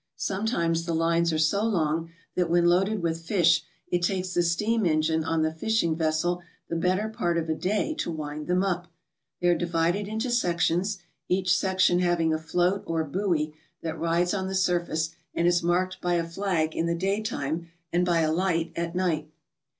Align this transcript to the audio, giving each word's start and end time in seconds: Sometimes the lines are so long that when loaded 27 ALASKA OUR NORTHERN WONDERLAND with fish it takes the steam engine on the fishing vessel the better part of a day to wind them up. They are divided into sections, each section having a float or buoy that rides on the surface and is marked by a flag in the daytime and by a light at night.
Sometimes 0.15 0.85
the 0.85 0.95
lines 0.95 1.31
are 1.31 1.37
so 1.37 1.63
long 1.63 2.09
that 2.33 2.49
when 2.49 2.65
loaded 2.65 3.01
27 3.01 3.05
ALASKA 3.05 3.31
OUR 3.35 3.45
NORTHERN 3.45 3.63
WONDERLAND 3.67 4.01
with 4.01 4.05
fish 4.07 4.13
it 4.15 4.15
takes 4.15 4.33
the 4.33 4.41
steam 4.41 4.85
engine 4.87 5.23
on 5.23 5.41
the 5.43 5.53
fishing 5.53 5.95
vessel 5.95 6.41
the 6.69 6.75
better 6.75 7.07
part 7.07 7.37
of 7.37 7.47
a 7.47 7.53
day 7.53 7.93
to 7.99 8.09
wind 8.09 8.47
them 8.47 8.63
up. 8.63 8.87
They 9.41 9.49
are 9.49 9.55
divided 9.55 10.07
into 10.07 10.31
sections, 10.31 10.97
each 11.29 11.55
section 11.55 11.99
having 11.99 12.33
a 12.33 12.39
float 12.39 12.81
or 12.87 13.03
buoy 13.03 13.53
that 13.83 13.99
rides 13.99 14.33
on 14.33 14.47
the 14.47 14.55
surface 14.55 15.11
and 15.35 15.45
is 15.47 15.61
marked 15.61 16.01
by 16.01 16.15
a 16.15 16.27
flag 16.27 16.75
in 16.75 16.87
the 16.87 16.95
daytime 16.95 17.67
and 17.93 18.03
by 18.03 18.21
a 18.21 18.31
light 18.31 18.71
at 18.75 18.95
night. 18.95 19.29